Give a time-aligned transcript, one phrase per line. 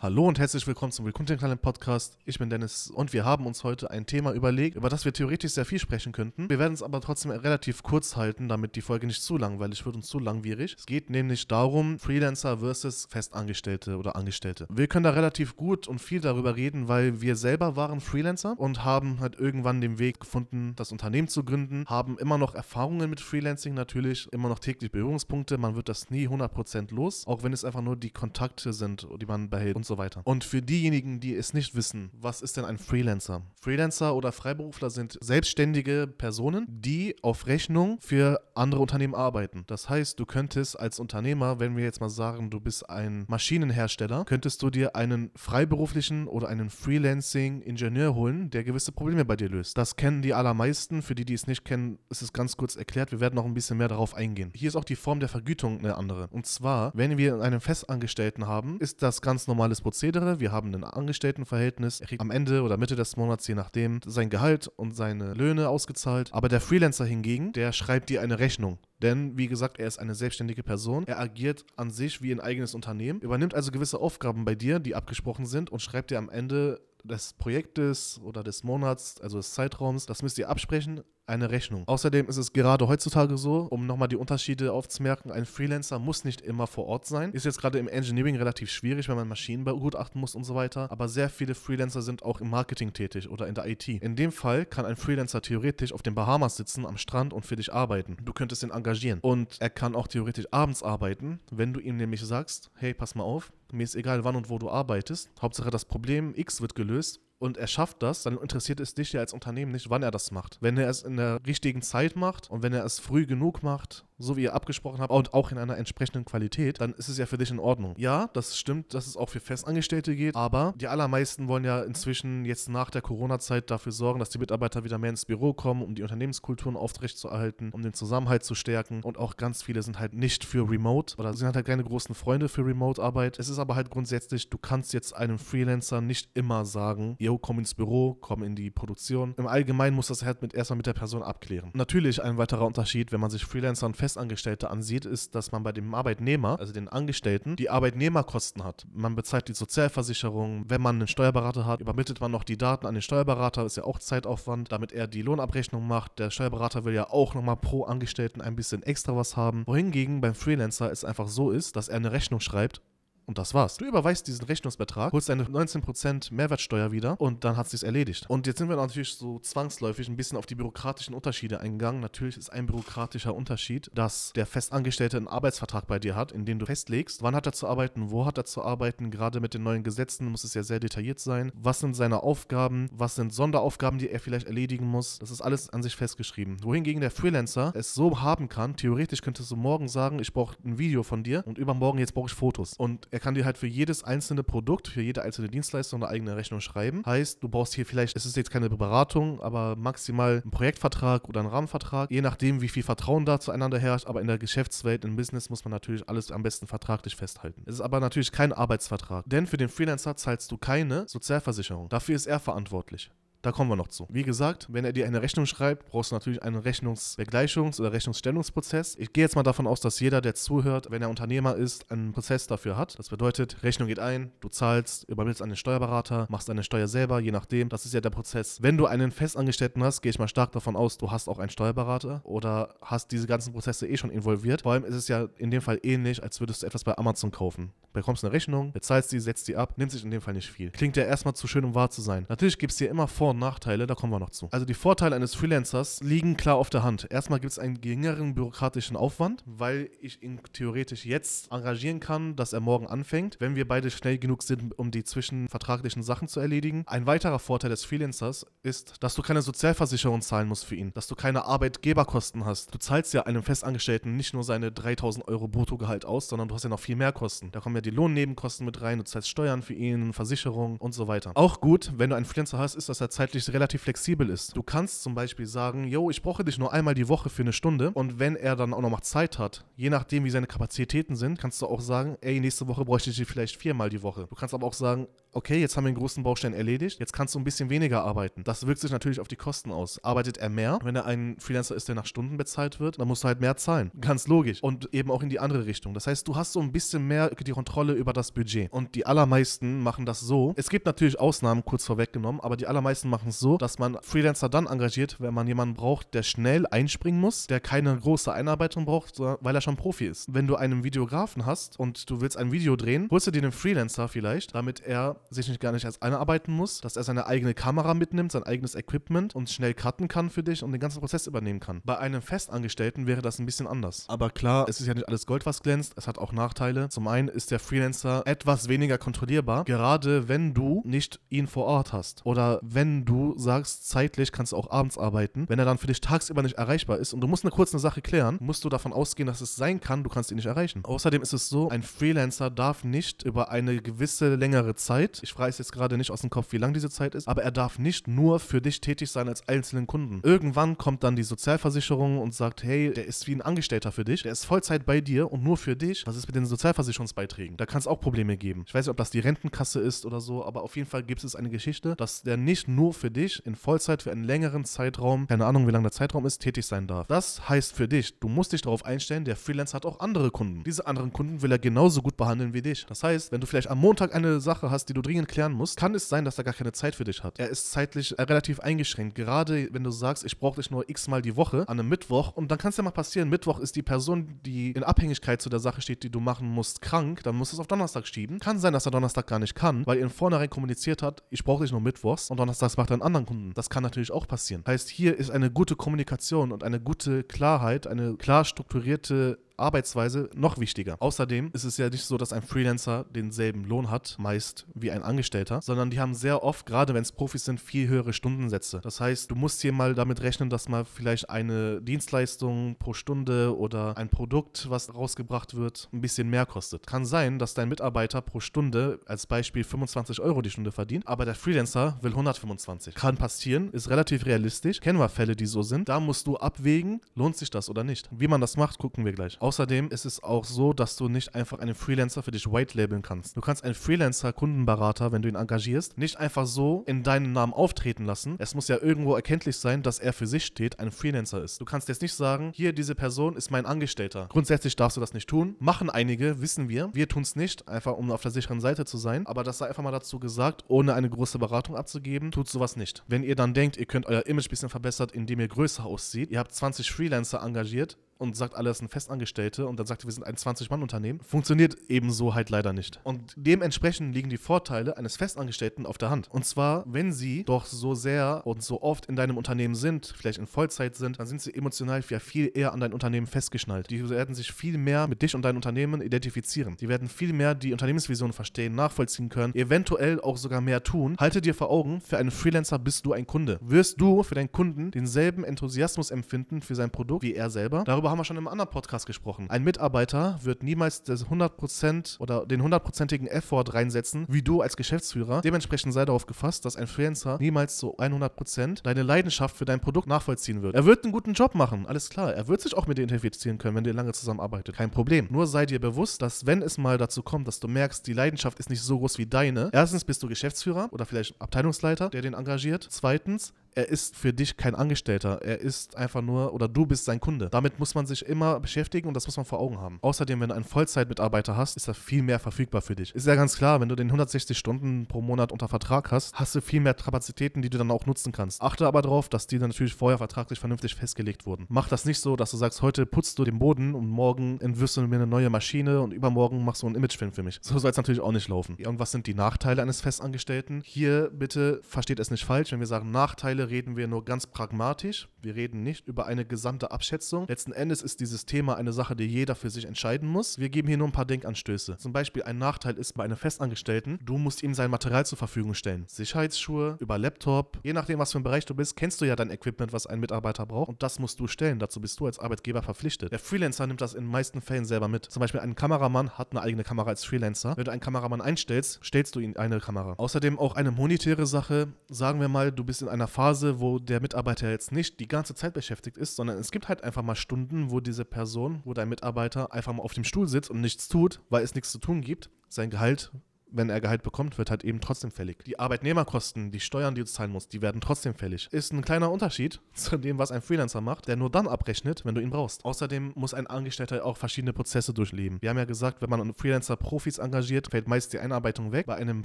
[0.00, 2.18] Hallo und herzlich willkommen zum Recruiting Podcast.
[2.24, 5.54] Ich bin Dennis und wir haben uns heute ein Thema überlegt, über das wir theoretisch
[5.54, 6.48] sehr viel sprechen könnten.
[6.48, 9.96] Wir werden es aber trotzdem relativ kurz halten, damit die Folge nicht zu langweilig wird
[9.96, 10.76] und zu langwierig.
[10.78, 14.68] Es geht nämlich darum, Freelancer versus Festangestellte oder Angestellte.
[14.70, 18.84] Wir können da relativ gut und viel darüber reden, weil wir selber waren Freelancer und
[18.84, 23.20] haben halt irgendwann den Weg gefunden, das Unternehmen zu gründen, haben immer noch Erfahrungen mit
[23.20, 25.58] Freelancing natürlich, immer noch täglich Berührungspunkte.
[25.58, 29.26] Man wird das nie 100% los, auch wenn es einfach nur die Kontakte sind, die
[29.26, 30.22] man behält und so weiter.
[30.24, 33.42] Und für diejenigen, die es nicht wissen, was ist denn ein Freelancer?
[33.60, 39.64] Freelancer oder Freiberufler sind selbstständige Personen, die auf Rechnung für andere Unternehmen arbeiten.
[39.66, 44.24] Das heißt, du könntest als Unternehmer, wenn wir jetzt mal sagen, du bist ein Maschinenhersteller,
[44.24, 49.76] könntest du dir einen freiberuflichen oder einen Freelancing-Ingenieur holen, der gewisse Probleme bei dir löst.
[49.78, 51.02] Das kennen die allermeisten.
[51.02, 53.10] Für die, die es nicht kennen, ist es ganz kurz erklärt.
[53.10, 54.52] Wir werden noch ein bisschen mehr darauf eingehen.
[54.54, 56.28] Hier ist auch die Form der Vergütung eine andere.
[56.30, 60.40] Und zwar, wenn wir einen Festangestellten haben, ist das ganz normales Prozedere.
[60.40, 62.00] Wir haben ein Angestelltenverhältnis.
[62.00, 65.68] Er kriegt am Ende oder Mitte des Monats, je nachdem, sein Gehalt und seine Löhne
[65.68, 66.30] ausgezahlt.
[66.32, 68.78] Aber der Freelancer hingegen, der schreibt dir eine Rechnung.
[69.02, 71.04] Denn, wie gesagt, er ist eine selbstständige Person.
[71.06, 74.94] Er agiert an sich wie ein eigenes Unternehmen, übernimmt also gewisse Aufgaben bei dir, die
[74.94, 80.06] abgesprochen sind und schreibt dir am Ende des Projektes oder des Monats, also des Zeitraums,
[80.06, 81.84] das müsst ihr absprechen, eine Rechnung.
[81.86, 86.40] Außerdem ist es gerade heutzutage so, um nochmal die Unterschiede aufzumerken, ein Freelancer muss nicht
[86.40, 87.32] immer vor Ort sein.
[87.32, 90.90] Ist jetzt gerade im Engineering relativ schwierig, wenn man Maschinen begutachten muss und so weiter.
[90.90, 93.88] Aber sehr viele Freelancer sind auch im Marketing tätig oder in der IT.
[93.88, 97.56] In dem Fall kann ein Freelancer theoretisch auf den Bahamas sitzen, am Strand und für
[97.56, 98.16] dich arbeiten.
[98.22, 99.20] Du könntest ihn engagieren.
[99.20, 103.24] Und er kann auch theoretisch abends arbeiten, wenn du ihm nämlich sagst, hey, pass mal
[103.24, 105.30] auf, mir ist egal, wann und wo du arbeitest.
[105.40, 109.20] Hauptsache das Problem X wird gelöst und er schafft das, dann interessiert es dich ja
[109.20, 110.58] als Unternehmen nicht, wann er das macht.
[110.60, 114.04] Wenn er es in der richtigen Zeit macht und wenn er es früh genug macht,
[114.18, 117.26] so wie ihr abgesprochen habt, und auch in einer entsprechenden Qualität, dann ist es ja
[117.26, 117.94] für dich in Ordnung.
[117.96, 122.44] Ja, das stimmt, dass es auch für Festangestellte geht, aber die allermeisten wollen ja inzwischen
[122.44, 125.94] jetzt nach der Corona-Zeit dafür sorgen, dass die Mitarbeiter wieder mehr ins Büro kommen, um
[125.94, 130.44] die Unternehmenskulturen aufrechtzuerhalten, um den Zusammenhalt zu stärken und auch ganz viele sind halt nicht
[130.44, 133.38] für Remote oder sind halt keine großen Freunde für Remote-Arbeit.
[133.38, 137.58] Es ist aber halt grundsätzlich, du kannst jetzt einem Freelancer nicht immer sagen, yo, komm
[137.58, 139.34] ins Büro, komm in die Produktion.
[139.36, 141.70] Im Allgemeinen muss das halt mit, erstmal mit der Person abklären.
[141.74, 145.72] Natürlich ein weiterer Unterschied, wenn man sich Freelancer und Festangestellte ansieht, ist, dass man bei
[145.72, 148.86] dem Arbeitnehmer, also den Angestellten, die Arbeitnehmerkosten hat.
[148.90, 150.64] Man bezahlt die Sozialversicherung.
[150.66, 153.66] Wenn man einen Steuerberater hat, übermittelt man noch die Daten an den Steuerberater.
[153.66, 156.18] Ist ja auch Zeitaufwand, damit er die Lohnabrechnung macht.
[156.18, 159.64] Der Steuerberater will ja auch nochmal pro Angestellten ein bisschen extra was haben.
[159.66, 162.80] Wohingegen beim Freelancer es einfach so ist, dass er eine Rechnung schreibt
[163.28, 163.76] und das war's.
[163.76, 168.24] Du überweist diesen Rechnungsbetrag, holst deine 19% Mehrwertsteuer wieder und dann hat sich's erledigt.
[168.28, 172.00] Und jetzt sind wir natürlich so zwangsläufig ein bisschen auf die bürokratischen Unterschiede eingegangen.
[172.00, 176.58] Natürlich ist ein bürokratischer Unterschied, dass der Festangestellte einen Arbeitsvertrag bei dir hat, in dem
[176.58, 179.10] du festlegst, wann hat er zu arbeiten, wo hat er zu arbeiten.
[179.10, 181.52] Gerade mit den neuen Gesetzen muss es ja sehr detailliert sein.
[181.54, 182.88] Was sind seine Aufgaben?
[182.94, 185.18] Was sind Sonderaufgaben, die er vielleicht erledigen muss?
[185.18, 186.64] Das ist alles an sich festgeschrieben.
[186.64, 190.78] Wohingegen der Freelancer es so haben kann, theoretisch könntest du morgen sagen, ich brauche ein
[190.78, 192.72] Video von dir und übermorgen jetzt brauche ich Fotos.
[192.72, 196.36] Und er kann dir halt für jedes einzelne Produkt, für jede einzelne Dienstleistung eine eigene
[196.36, 197.02] Rechnung schreiben.
[197.04, 201.40] Heißt, du brauchst hier vielleicht, es ist jetzt keine Beratung, aber maximal einen Projektvertrag oder
[201.40, 204.06] einen Rahmenvertrag, je nachdem, wie viel Vertrauen da zueinander herrscht.
[204.06, 207.62] Aber in der Geschäftswelt, im Business muss man natürlich alles am besten vertraglich festhalten.
[207.66, 211.88] Es ist aber natürlich kein Arbeitsvertrag, denn für den Freelancer zahlst du keine Sozialversicherung.
[211.88, 213.10] Dafür ist er verantwortlich.
[213.42, 214.06] Da kommen wir noch zu.
[214.10, 218.96] Wie gesagt, wenn er dir eine Rechnung schreibt, brauchst du natürlich einen Rechnungsbegleichungs- oder Rechnungsstellungsprozess.
[218.98, 222.12] Ich gehe jetzt mal davon aus, dass jeder, der zuhört, wenn er Unternehmer ist, einen
[222.12, 222.98] Prozess dafür hat.
[222.98, 227.20] Das bedeutet, Rechnung geht ein, du zahlst, übermittelst an den Steuerberater, machst deine Steuer selber,
[227.20, 227.68] je nachdem.
[227.68, 228.60] Das ist ja der Prozess.
[228.60, 231.50] Wenn du einen Festangestellten hast, gehe ich mal stark davon aus, du hast auch einen
[231.50, 234.62] Steuerberater oder hast diese ganzen Prozesse eh schon involviert.
[234.62, 237.30] Vor allem ist es ja in dem Fall ähnlich, als würdest du etwas bei Amazon
[237.30, 237.72] kaufen.
[237.98, 240.70] Bekommst eine Rechnung, bezahlst die, setzt die ab, nimmt sich in dem Fall nicht viel.
[240.70, 242.26] Klingt ja erstmal zu schön, um wahr zu sein.
[242.28, 244.48] Natürlich gibt es dir immer vor- und Nachteile, da kommen wir noch zu.
[244.52, 247.08] Also die Vorteile eines Freelancers liegen klar auf der Hand.
[247.10, 252.52] Erstmal gibt es einen geringeren bürokratischen Aufwand, weil ich ihn theoretisch jetzt engagieren kann, dass
[252.52, 256.84] er morgen anfängt, wenn wir beide schnell genug sind, um die zwischenvertraglichen Sachen zu erledigen.
[256.86, 261.08] Ein weiterer Vorteil des Freelancers ist, dass du keine Sozialversicherung zahlen musst für ihn, dass
[261.08, 262.72] du keine Arbeitgeberkosten hast.
[262.72, 266.62] Du zahlst ja einem Festangestellten nicht nur seine 3000 Euro Bruttogehalt aus, sondern du hast
[266.64, 267.50] ja noch viel mehr Kosten.
[267.50, 271.08] Da kommen ja die Lohnnebenkosten mit rein, du zahlst Steuern für ihn, Versicherung und so
[271.08, 271.32] weiter.
[271.34, 274.56] Auch gut, wenn du einen Freelancer hast, ist, dass er zeitlich relativ flexibel ist.
[274.56, 277.52] Du kannst zum Beispiel sagen, yo, ich brauche dich nur einmal die Woche für eine
[277.52, 281.16] Stunde und wenn er dann auch noch mal Zeit hat, je nachdem wie seine Kapazitäten
[281.16, 284.26] sind, kannst du auch sagen, ey, nächste Woche bräuchte ich dich vielleicht viermal die Woche.
[284.28, 287.34] Du kannst aber auch sagen, okay, jetzt haben wir den großen Baustein erledigt, jetzt kannst
[287.34, 288.44] du ein bisschen weniger arbeiten.
[288.44, 290.02] Das wirkt sich natürlich auf die Kosten aus.
[290.02, 293.24] Arbeitet er mehr, wenn er ein Freelancer ist, der nach Stunden bezahlt wird, dann musst
[293.24, 293.90] du halt mehr zahlen.
[294.00, 294.62] Ganz logisch.
[294.62, 295.94] Und eben auch in die andere Richtung.
[295.94, 298.72] Das heißt, du hast so ein bisschen mehr die Kontrolle über das Budget.
[298.72, 300.54] Und die allermeisten machen das so.
[300.56, 304.48] Es gibt natürlich Ausnahmen, kurz vorweggenommen, aber die allermeisten machen es so, dass man Freelancer
[304.48, 309.18] dann engagiert, wenn man jemanden braucht, der schnell einspringen muss, der keine große Einarbeitung braucht,
[309.18, 310.32] weil er schon Profi ist.
[310.32, 313.52] Wenn du einen Videografen hast und du willst ein Video drehen, holst du dir einen
[313.52, 317.54] Freelancer vielleicht, damit er sich nicht gar nicht als einarbeiten muss, dass er seine eigene
[317.54, 321.26] Kamera mitnimmt, sein eigenes Equipment und schnell cutten kann für dich und den ganzen Prozess
[321.26, 321.80] übernehmen kann.
[321.84, 324.04] Bei einem Festangestellten wäre das ein bisschen anders.
[324.08, 325.94] Aber klar, es ist ja nicht alles Gold, was glänzt.
[325.96, 326.88] Es hat auch Nachteile.
[326.88, 331.92] Zum einen ist der Freelancer etwas weniger kontrollierbar, gerade wenn du nicht ihn vor Ort
[331.92, 332.24] hast.
[332.24, 335.46] Oder wenn du sagst, zeitlich kannst du auch abends arbeiten.
[335.48, 338.02] Wenn er dann für dich tagsüber nicht erreichbar ist und du musst eine kurze Sache
[338.02, 340.84] klären, musst du davon ausgehen, dass es sein kann, du kannst ihn nicht erreichen.
[340.84, 345.58] Außerdem ist es so, ein Freelancer darf nicht über eine gewisse längere Zeit, ich weiß
[345.58, 348.08] jetzt gerade nicht aus dem Kopf, wie lang diese Zeit ist, aber er darf nicht
[348.08, 350.20] nur für dich tätig sein als einzelnen Kunden.
[350.22, 354.22] Irgendwann kommt dann die Sozialversicherung und sagt, hey, der ist wie ein Angestellter für dich,
[354.22, 356.06] der ist Vollzeit bei dir und nur für dich.
[356.06, 357.56] Was ist mit den Sozialversicherungsbeiträgen?
[357.56, 358.64] Da kann es auch Probleme geben.
[358.66, 361.24] Ich weiß nicht, ob das die Rentenkasse ist oder so, aber auf jeden Fall gibt
[361.24, 365.26] es eine Geschichte, dass der nicht nur für dich in Vollzeit für einen längeren Zeitraum,
[365.26, 367.06] keine Ahnung, wie lang der Zeitraum ist, tätig sein darf.
[367.06, 370.64] Das heißt für dich, du musst dich darauf einstellen, der Freelancer hat auch andere Kunden.
[370.64, 372.86] Diese anderen Kunden will er genauso gut behandeln wie dich.
[372.86, 375.76] Das heißt, wenn du vielleicht am Montag eine Sache hast, die du dringend klären musst,
[375.76, 377.38] kann es sein, dass er gar keine Zeit für dich hat.
[377.38, 379.14] Er ist zeitlich relativ eingeschränkt.
[379.14, 382.32] Gerade wenn du sagst, ich brauche dich nur x mal die Woche an einem Mittwoch
[382.36, 385.48] und dann kann es ja mal passieren, Mittwoch ist die Person, die in Abhängigkeit zu
[385.48, 388.38] der Sache steht, die du machen musst, krank, dann musst du es auf Donnerstag schieben.
[388.38, 391.44] Kann sein, dass er Donnerstag gar nicht kann, weil er in vornherein kommuniziert hat, ich
[391.44, 393.52] brauche dich nur Mittwochs und Donnerstags macht er einen anderen Kunden.
[393.54, 394.62] Das kann natürlich auch passieren.
[394.66, 400.58] Heißt, hier ist eine gute Kommunikation und eine gute Klarheit, eine klar strukturierte Arbeitsweise noch
[400.58, 400.96] wichtiger.
[401.00, 405.02] Außerdem ist es ja nicht so, dass ein Freelancer denselben Lohn hat, meist wie ein
[405.02, 408.80] Angestellter, sondern die haben sehr oft, gerade wenn es Profis sind, viel höhere Stundensätze.
[408.82, 413.56] Das heißt, du musst hier mal damit rechnen, dass mal vielleicht eine Dienstleistung pro Stunde
[413.56, 416.86] oder ein Produkt, was rausgebracht wird, ein bisschen mehr kostet.
[416.86, 421.24] Kann sein, dass dein Mitarbeiter pro Stunde als Beispiel 25 Euro die Stunde verdient, aber
[421.24, 422.94] der Freelancer will 125.
[422.94, 424.80] Kann passieren, ist relativ realistisch.
[424.80, 425.88] Kennen wir Fälle, die so sind.
[425.88, 428.08] Da musst du abwägen, lohnt sich das oder nicht.
[428.10, 429.40] Wie man das macht, gucken wir gleich.
[429.48, 433.00] Außerdem ist es auch so, dass du nicht einfach einen Freelancer für dich white labeln
[433.00, 433.34] kannst.
[433.34, 438.04] Du kannst einen Freelancer-Kundenberater, wenn du ihn engagierst, nicht einfach so in deinen Namen auftreten
[438.04, 438.36] lassen.
[438.40, 441.62] Es muss ja irgendwo erkenntlich sein, dass er für sich steht, ein Freelancer ist.
[441.62, 444.26] Du kannst jetzt nicht sagen, hier, diese Person ist mein Angestellter.
[444.28, 445.56] Grundsätzlich darfst du das nicht tun.
[445.60, 446.90] Machen einige, wissen wir.
[446.92, 449.26] Wir tun es nicht, einfach um auf der sicheren Seite zu sein.
[449.26, 453.02] Aber das sei einfach mal dazu gesagt, ohne eine große Beratung abzugeben, tut sowas nicht.
[453.08, 456.30] Wenn ihr dann denkt, ihr könnt euer Image ein bisschen verbessert, indem ihr größer aussieht,
[456.30, 460.24] ihr habt 20 Freelancer engagiert, und sagt, alles sind Festangestellte und dann sagt, wir sind
[460.24, 463.00] ein 20-Mann-Unternehmen, funktioniert ebenso halt leider nicht.
[463.04, 466.28] Und dementsprechend liegen die Vorteile eines Festangestellten auf der Hand.
[466.30, 470.38] Und zwar, wenn sie doch so sehr und so oft in deinem Unternehmen sind, vielleicht
[470.38, 473.90] in Vollzeit sind, dann sind sie emotional ja viel eher an dein Unternehmen festgeschnallt.
[473.90, 476.76] Die werden sich viel mehr mit dich und deinem Unternehmen identifizieren.
[476.76, 481.16] Die werden viel mehr die Unternehmensvision verstehen, nachvollziehen können, eventuell auch sogar mehr tun.
[481.18, 483.58] Halte dir vor Augen, für einen Freelancer bist du ein Kunde.
[483.60, 487.84] Wirst du für deinen Kunden denselben Enthusiasmus empfinden für sein Produkt wie er selber?
[487.84, 489.50] Darüber haben wir schon im anderen Podcast gesprochen.
[489.50, 495.40] Ein Mitarbeiter wird niemals das 100% oder den hundertprozentigen Effort reinsetzen, wie du als Geschäftsführer.
[495.40, 500.06] Dementsprechend sei darauf gefasst, dass ein Freelancer niemals zu 100% deine Leidenschaft für dein Produkt
[500.06, 500.74] nachvollziehen wird.
[500.74, 502.34] Er wird einen guten Job machen, alles klar.
[502.34, 504.76] Er wird sich auch mit dir identifizieren können, wenn ihr lange zusammenarbeitet.
[504.76, 505.28] Kein Problem.
[505.30, 508.58] Nur sei dir bewusst, dass wenn es mal dazu kommt, dass du merkst, die Leidenschaft
[508.58, 512.34] ist nicht so groß wie deine, erstens bist du Geschäftsführer oder vielleicht Abteilungsleiter, der den
[512.34, 512.86] engagiert.
[512.88, 515.40] Zweitens, er ist für dich kein Angestellter.
[515.40, 517.48] Er ist einfach nur, oder du bist sein Kunde.
[517.48, 520.00] Damit muss man sich immer beschäftigen und das muss man vor Augen haben.
[520.02, 523.14] Außerdem, wenn du einen Vollzeitmitarbeiter hast, ist er viel mehr verfügbar für dich.
[523.14, 526.56] Ist ja ganz klar, wenn du den 160 Stunden pro Monat unter Vertrag hast, hast
[526.56, 528.60] du viel mehr Kapazitäten, die du dann auch nutzen kannst.
[528.62, 531.66] Achte aber darauf, dass die dann natürlich vorher vertraglich vernünftig festgelegt wurden.
[531.68, 534.96] Mach das nicht so, dass du sagst, heute putzt du den Boden und morgen entwirfst
[534.96, 537.60] du mir eine neue Maschine und übermorgen machst du einen Imagefilm für mich.
[537.62, 538.76] So soll es natürlich auch nicht laufen.
[538.84, 540.82] Und was sind die Nachteile eines Festangestellten?
[540.84, 542.72] Hier bitte versteht es nicht falsch.
[542.72, 545.28] Wenn wir sagen Nachteile, reden wir nur ganz pragmatisch.
[545.40, 547.46] Wir reden nicht über eine gesamte Abschätzung.
[547.46, 550.58] Letzten Endes ist dieses Thema eine Sache, die jeder für sich entscheiden muss.
[550.58, 551.96] Wir geben hier nur ein paar Denkanstöße.
[551.98, 555.74] Zum Beispiel ein Nachteil ist bei einem Festangestellten, du musst ihm sein Material zur Verfügung
[555.74, 556.04] stellen.
[556.08, 559.50] Sicherheitsschuhe, über Laptop, je nachdem, was für ein Bereich du bist, kennst du ja dein
[559.50, 561.78] Equipment, was ein Mitarbeiter braucht und das musst du stellen.
[561.78, 563.32] Dazu bist du als Arbeitgeber verpflichtet.
[563.32, 565.26] Der Freelancer nimmt das in den meisten Fällen selber mit.
[565.26, 567.76] Zum Beispiel ein Kameramann hat eine eigene Kamera als Freelancer.
[567.76, 570.14] Wenn du einen Kameramann einstellst, stellst du ihm eine Kamera.
[570.16, 571.88] Außerdem auch eine monetäre Sache.
[572.08, 575.54] Sagen wir mal, du bist in einer Phase, wo der Mitarbeiter jetzt nicht die ganze
[575.54, 579.08] Zeit beschäftigt ist, sondern es gibt halt einfach mal Stunden, wo diese Person, wo dein
[579.08, 582.20] Mitarbeiter einfach mal auf dem Stuhl sitzt und nichts tut, weil es nichts zu tun
[582.20, 582.50] gibt.
[582.68, 583.32] Sein Gehalt
[583.70, 585.64] wenn er Gehalt bekommt, wird halt eben trotzdem fällig.
[585.64, 588.68] Die Arbeitnehmerkosten, die Steuern, die du zahlen musst, die werden trotzdem fällig.
[588.72, 592.34] Ist ein kleiner Unterschied zu dem, was ein Freelancer macht, der nur dann abrechnet, wenn
[592.34, 592.84] du ihn brauchst.
[592.84, 595.58] Außerdem muss ein Angestellter auch verschiedene Prozesse durchleben.
[595.60, 599.06] Wir haben ja gesagt, wenn man einen Freelancer Profis engagiert, fällt meist die Einarbeitung weg.
[599.06, 599.44] Bei einem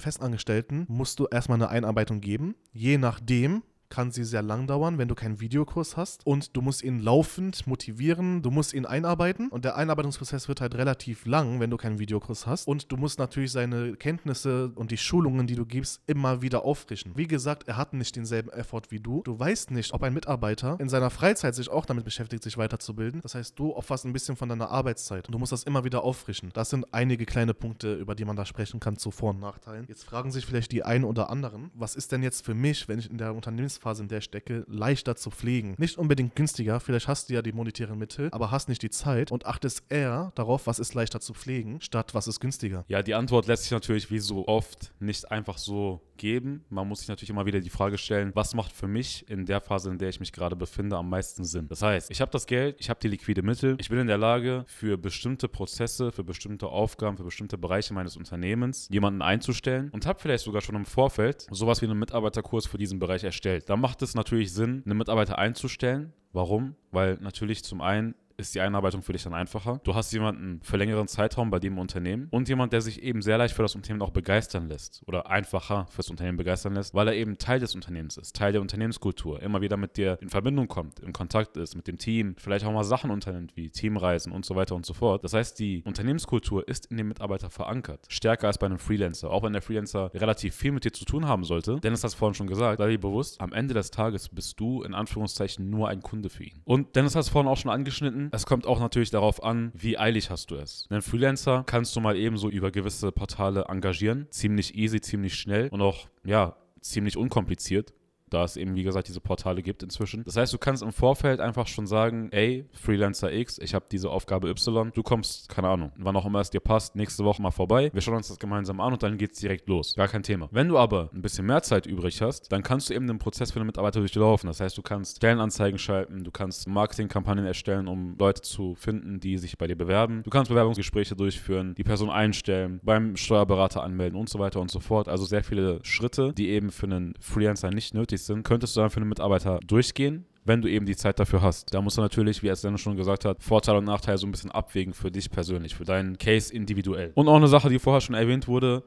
[0.00, 2.54] Festangestellten musst du erstmal eine Einarbeitung geben.
[2.72, 3.62] Je nachdem,
[3.94, 6.26] kann sie sehr lang dauern, wenn du keinen Videokurs hast.
[6.26, 9.50] Und du musst ihn laufend motivieren, du musst ihn einarbeiten.
[9.50, 12.66] Und der Einarbeitungsprozess wird halt relativ lang, wenn du keinen Videokurs hast.
[12.66, 17.12] Und du musst natürlich seine Kenntnisse und die Schulungen, die du gibst, immer wieder auffrischen.
[17.16, 19.22] Wie gesagt, er hat nicht denselben Effort wie du.
[19.22, 23.20] Du weißt nicht, ob ein Mitarbeiter in seiner Freizeit sich auch damit beschäftigt, sich weiterzubilden.
[23.20, 25.28] Das heißt, du opferst ein bisschen von deiner Arbeitszeit.
[25.28, 26.50] Und du musst das immer wieder auffrischen.
[26.52, 29.86] Das sind einige kleine Punkte, über die man da sprechen kann zu Vor- und Nachteilen.
[29.86, 32.98] Jetzt fragen sich vielleicht die einen oder anderen, was ist denn jetzt für mich, wenn
[32.98, 35.74] ich in der Unternehmensphase Lebensphase, in der ich stecke, leichter zu pflegen.
[35.78, 39.30] Nicht unbedingt günstiger, vielleicht hast du ja die monetären Mittel, aber hast nicht die Zeit
[39.30, 42.84] und achtest eher darauf, was ist leichter zu pflegen, statt was ist günstiger.
[42.88, 46.64] Ja, die Antwort lässt sich natürlich wie so oft nicht einfach so geben.
[46.68, 49.60] Man muss sich natürlich immer wieder die Frage stellen, was macht für mich in der
[49.60, 51.68] Phase, in der ich mich gerade befinde, am meisten Sinn?
[51.68, 54.18] Das heißt, ich habe das Geld, ich habe die liquide Mittel, ich bin in der
[54.18, 60.06] Lage, für bestimmte Prozesse, für bestimmte Aufgaben, für bestimmte Bereiche meines Unternehmens jemanden einzustellen und
[60.06, 63.68] habe vielleicht sogar schon im Vorfeld sowas wie einen Mitarbeiterkurs für diesen Bereich erstellt.
[63.68, 66.12] Da macht es natürlich Sinn, einen Mitarbeiter einzustellen.
[66.32, 66.74] Warum?
[66.90, 69.80] Weil natürlich zum einen ist die Einarbeitung für dich dann einfacher.
[69.84, 73.38] Du hast jemanden für längeren Zeitraum bei dem Unternehmen und jemand, der sich eben sehr
[73.38, 77.08] leicht für das Unternehmen auch begeistern lässt oder einfacher für das Unternehmen begeistern lässt, weil
[77.08, 80.68] er eben Teil des Unternehmens ist, Teil der Unternehmenskultur, immer wieder mit dir in Verbindung
[80.68, 84.44] kommt, in Kontakt ist mit dem Team, vielleicht auch mal Sachen unternimmt wie Teamreisen und
[84.44, 85.24] so weiter und so fort.
[85.24, 89.42] Das heißt, die Unternehmenskultur ist in dem Mitarbeiter verankert, stärker als bei einem Freelancer, auch
[89.42, 91.80] wenn der Freelancer relativ viel mit dir zu tun haben sollte.
[91.80, 94.82] Dennis hat es vorhin schon gesagt, sei dir bewusst, am Ende des Tages bist du
[94.82, 96.60] in Anführungszeichen nur ein Kunde für ihn.
[96.64, 99.98] Und Dennis hat es vorhin auch schon angeschnitten, es kommt auch natürlich darauf an, wie
[99.98, 100.86] eilig hast du es.
[100.90, 104.26] Einen Freelancer kannst du mal ebenso über gewisse Portale engagieren.
[104.30, 107.92] Ziemlich easy, ziemlich schnell und auch, ja, ziemlich unkompliziert
[108.30, 110.24] da es eben, wie gesagt, diese Portale gibt inzwischen.
[110.24, 114.10] Das heißt, du kannst im Vorfeld einfach schon sagen, ey, Freelancer X, ich habe diese
[114.10, 117.50] Aufgabe Y, du kommst, keine Ahnung, wann auch immer es dir passt, nächste Woche mal
[117.50, 117.90] vorbei.
[117.92, 119.94] Wir schauen uns das gemeinsam an und dann geht es direkt los.
[119.94, 120.48] Gar kein Thema.
[120.50, 123.52] Wenn du aber ein bisschen mehr Zeit übrig hast, dann kannst du eben den Prozess
[123.52, 124.48] für den Mitarbeiter durchlaufen.
[124.48, 129.38] Das heißt, du kannst Stellenanzeigen schalten, du kannst Marketingkampagnen erstellen, um Leute zu finden, die
[129.38, 130.22] sich bei dir bewerben.
[130.24, 134.80] Du kannst Bewerbungsgespräche durchführen, die Person einstellen, beim Steuerberater anmelden und so weiter und so
[134.80, 135.08] fort.
[135.08, 138.90] Also sehr viele Schritte, die eben für einen Freelancer nicht nötig sind, könntest du dann
[138.90, 141.72] für einen Mitarbeiter durchgehen wenn du eben die Zeit dafür hast.
[141.72, 144.30] Da musst du natürlich, wie es dann schon gesagt hat, Vorteile und Nachteile so ein
[144.30, 147.12] bisschen abwägen für dich persönlich, für deinen Case individuell.
[147.14, 148.84] Und auch eine Sache, die vorher schon erwähnt wurde,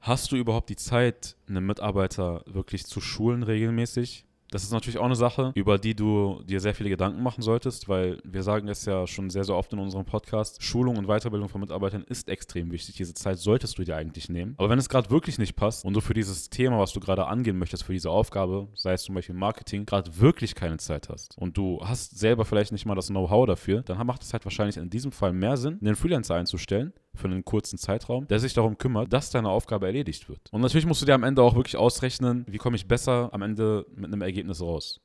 [0.00, 4.24] hast du überhaupt die Zeit, einen Mitarbeiter wirklich zu schulen regelmäßig?
[4.54, 7.88] Das ist natürlich auch eine Sache, über die du dir sehr viele Gedanken machen solltest,
[7.88, 11.48] weil wir sagen es ja schon sehr, sehr oft in unserem Podcast, Schulung und Weiterbildung
[11.48, 12.94] von Mitarbeitern ist extrem wichtig.
[12.94, 14.54] Diese Zeit solltest du dir eigentlich nehmen.
[14.56, 17.26] Aber wenn es gerade wirklich nicht passt und du für dieses Thema, was du gerade
[17.26, 21.36] angehen möchtest, für diese Aufgabe, sei es zum Beispiel Marketing, gerade wirklich keine Zeit hast
[21.36, 24.76] und du hast selber vielleicht nicht mal das Know-how dafür, dann macht es halt wahrscheinlich
[24.76, 28.78] in diesem Fall mehr Sinn, einen Freelancer einzustellen, für einen kurzen Zeitraum, der sich darum
[28.78, 30.40] kümmert, dass deine Aufgabe erledigt wird.
[30.52, 33.42] Und natürlich musst du dir am Ende auch wirklich ausrechnen, wie komme ich besser am
[33.42, 35.00] Ende mit einem Ergebnis raus.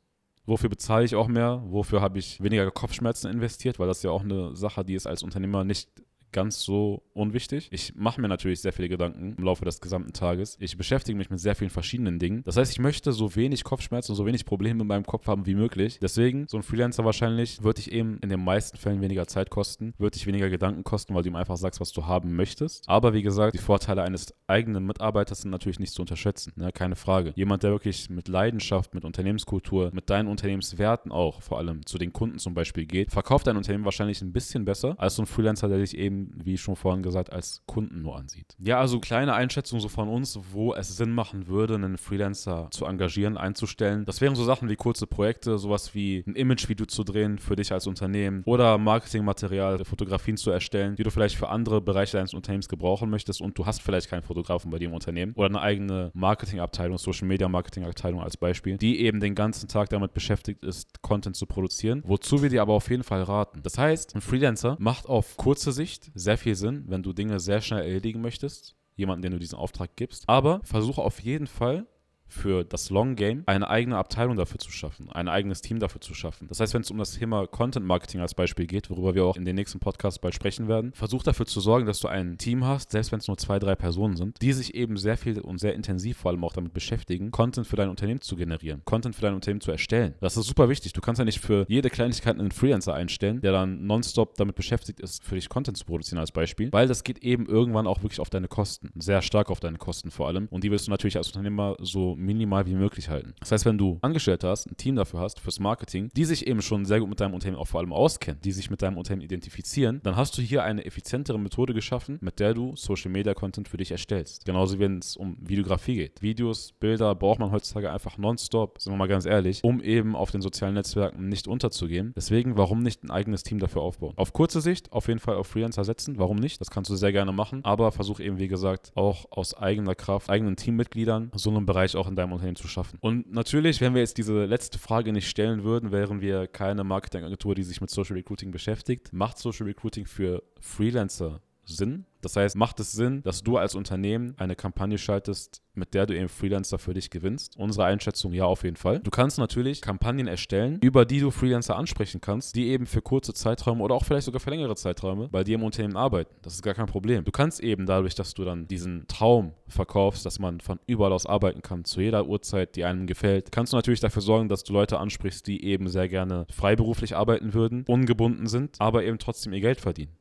[0.46, 1.62] Wofür bezahle ich auch mehr?
[1.68, 3.78] Wofür habe ich weniger Kopfschmerzen investiert?
[3.78, 5.90] Weil das ja auch eine Sache, die ist als Unternehmer nicht
[6.32, 7.70] ganz so unwichtig.
[7.72, 10.58] Ich mache mir natürlich sehr viele Gedanken im Laufe des gesamten Tages.
[10.60, 12.44] Ich beschäftige mich mit sehr vielen verschiedenen Dingen.
[12.44, 15.46] Das heißt, ich möchte so wenig Kopfschmerzen und so wenig Probleme in meinem Kopf haben
[15.46, 16.00] wie möglich.
[16.02, 19.94] Deswegen, so ein Freelancer wahrscheinlich wird dich eben in den meisten Fällen weniger Zeit kosten,
[19.98, 22.88] wird dich weniger Gedanken kosten, weil du ihm einfach sagst, was du haben möchtest.
[22.88, 26.54] Aber wie gesagt, die Vorteile eines eigenen Mitarbeiters sind natürlich nicht zu unterschätzen.
[26.56, 26.72] Ne?
[26.72, 27.34] Keine Frage.
[27.36, 32.14] Jemand, der wirklich mit Leidenschaft, mit Unternehmenskultur, mit deinen Unternehmenswerten auch vor allem zu den
[32.14, 35.68] Kunden zum Beispiel geht, verkauft dein Unternehmen wahrscheinlich ein bisschen besser als so ein Freelancer,
[35.68, 38.56] der dich eben wie schon vorhin gesagt, als Kunden nur ansieht.
[38.60, 42.86] Ja, also kleine Einschätzung so von uns, wo es Sinn machen würde, einen Freelancer zu
[42.86, 44.06] engagieren, einzustellen.
[44.06, 47.72] Das wären so Sachen wie kurze Projekte, sowas wie ein Imagevideo zu drehen für dich
[47.72, 52.70] als Unternehmen oder Marketingmaterial, Fotografien zu erstellen, die du vielleicht für andere Bereiche deines Unternehmens
[52.70, 56.12] gebrauchen möchtest und du hast vielleicht keinen Fotografen bei dir im Unternehmen oder eine eigene
[56.14, 61.36] Marketingabteilung, Social Media Marketingabteilung als Beispiel, die eben den ganzen Tag damit beschäftigt ist, Content
[61.36, 63.62] zu produzieren, wozu wir dir aber auf jeden Fall raten.
[63.64, 67.62] Das heißt, ein Freelancer macht auf kurze Sicht sehr viel Sinn, wenn du Dinge sehr
[67.62, 70.28] schnell erledigen möchtest, jemanden, den du diesen Auftrag gibst.
[70.28, 71.88] Aber versuche auf jeden Fall
[72.30, 76.14] für das Long Game eine eigene Abteilung dafür zu schaffen, ein eigenes Team dafür zu
[76.14, 76.48] schaffen.
[76.48, 79.36] Das heißt, wenn es um das Thema Content Marketing als Beispiel geht, worüber wir auch
[79.36, 82.66] in den nächsten Podcasts bald sprechen werden, versuch dafür zu sorgen, dass du ein Team
[82.66, 85.60] hast, selbst wenn es nur zwei, drei Personen sind, die sich eben sehr viel und
[85.60, 89.22] sehr intensiv vor allem auch damit beschäftigen, Content für dein Unternehmen zu generieren, Content für
[89.22, 90.16] dein Unternehmen zu erstellen.
[90.22, 90.94] Das ist super wichtig.
[90.94, 95.00] Du kannst ja nicht für jede Kleinigkeit einen Freelancer einstellen, der dann nonstop damit beschäftigt
[95.00, 98.20] ist, für dich Content zu produzieren als Beispiel, weil das geht eben irgendwann auch wirklich
[98.20, 100.48] auf deine Kosten, sehr stark auf deine Kosten vor allem.
[100.52, 103.34] Und die willst du natürlich als Unternehmer so minimal wie möglich halten.
[103.40, 106.62] Das heißt, wenn du Angestellte hast, ein Team dafür hast, fürs Marketing, die sich eben
[106.62, 109.24] schon sehr gut mit deinem Unternehmen auch vor allem auskennen, die sich mit deinem Unternehmen
[109.24, 113.68] identifizieren, dann hast du hier eine effizientere Methode geschaffen, mit der du Social Media Content
[113.68, 114.46] für dich erstellst.
[114.46, 116.22] Genauso wenn es um Videografie geht.
[116.22, 120.32] Videos, Bilder braucht man heutzutage einfach nonstop, sind wir mal ganz ehrlich, um eben auf
[120.32, 122.14] den sozialen Netzwerken nicht unterzugehen.
[122.16, 124.14] Deswegen, warum nicht ein eigenes Team dafür aufbauen?
[124.18, 126.60] Auf kurze Sicht auf jeden Fall auf Freelancer setzen, warum nicht?
[126.62, 130.30] Das kannst du sehr gerne machen, aber versuch eben, wie gesagt, auch aus eigener Kraft,
[130.30, 132.98] eigenen Teammitgliedern so einen Bereich auch in deinem Unternehmen zu schaffen.
[133.02, 137.56] Und natürlich, wenn wir jetzt diese letzte Frage nicht stellen würden, wären wir keine Marketingagentur,
[137.56, 139.14] die sich mit Social Recruiting beschäftigt.
[139.14, 142.06] Macht Social Recruiting für Freelancer Sinn?
[142.22, 146.16] Das heißt, macht es Sinn, dass du als Unternehmen eine Kampagne schaltest, mit der du
[146.16, 147.56] eben Freelancer für dich gewinnst?
[147.58, 149.00] Unsere Einschätzung ja auf jeden Fall.
[149.00, 153.34] Du kannst natürlich Kampagnen erstellen, über die du Freelancer ansprechen kannst, die eben für kurze
[153.34, 156.36] Zeiträume oder auch vielleicht sogar für längere Zeiträume bei dir im Unternehmen arbeiten.
[156.42, 157.24] Das ist gar kein Problem.
[157.24, 161.26] Du kannst eben dadurch, dass du dann diesen Traum verkaufst, dass man von überall aus
[161.26, 164.74] arbeiten kann, zu jeder Uhrzeit, die einem gefällt, kannst du natürlich dafür sorgen, dass du
[164.74, 169.62] Leute ansprichst, die eben sehr gerne freiberuflich arbeiten würden, ungebunden sind, aber eben trotzdem ihr
[169.62, 170.19] Geld verdienen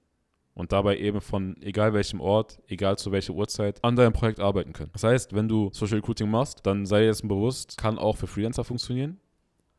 [0.59, 4.73] und dabei eben von egal welchem Ort, egal zu welcher Uhrzeit an deinem Projekt arbeiten
[4.73, 4.91] können.
[4.93, 8.27] Das heißt, wenn du Social Recruiting machst, dann sei dir jetzt bewusst, kann auch für
[8.27, 9.19] Freelancer funktionieren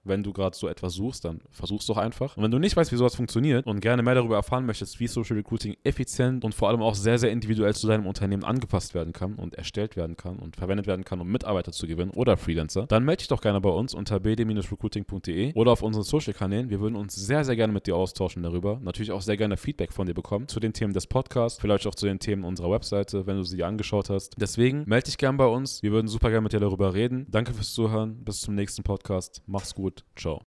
[0.04, 2.38] wenn du gerade so etwas suchst, dann versuch's doch einfach.
[2.38, 5.08] Und wenn du nicht weißt, wie sowas funktioniert und gerne mehr darüber erfahren möchtest, wie
[5.08, 9.14] Social Recruiting effizient und vor allem auch sehr, sehr individuell zu deinem Unternehmen angepasst werden
[9.14, 12.86] kann und erstellt werden kann und verwendet werden kann, um Mitarbeiter zu gewinnen oder Freelancer,
[12.88, 16.70] dann melde dich doch gerne bei uns unter bd-recruiting.de oder auf unseren Social-Kanälen.
[16.70, 18.80] Wir würden uns sehr, sehr gerne mit dir austauschen darüber.
[18.82, 21.96] Natürlich auch sehr gerne Feedback von dir bekommen zu den Themen des Podcasts, vielleicht auch
[21.96, 24.36] zu den Themen unserer Webseite, wenn du sie angeschaut hast.
[24.40, 25.84] Deswegen melde dich gerne bei uns.
[25.84, 27.28] Wir würden super gerne mit dir darüber reden.
[27.30, 28.24] Danke fürs Zuhören.
[28.24, 29.42] Bis zum nächsten Podcast.
[29.46, 30.04] Mach's gut.
[30.16, 30.38] Ciao.